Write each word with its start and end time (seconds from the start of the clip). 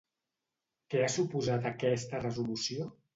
Què 0.93 1.03
ha 1.03 1.09
suposat 1.15 1.67
aquesta 1.73 2.23
resolució? 2.23 2.89